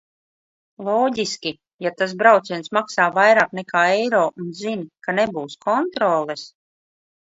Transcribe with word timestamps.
Loģiski, 0.87 1.51
ja 1.87 1.91
tas 1.99 2.17
brauciens 2.23 2.73
maksā 2.79 3.07
vairāk 3.21 3.55
nekā 3.61 3.87
eiro 4.01 4.27
un 4.43 4.53
zini, 4.65 4.91
ka 5.07 5.19
nebūs 5.23 5.65
kontroles... 5.71 6.53